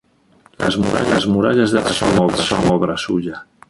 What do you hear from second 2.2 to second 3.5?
son obra suya.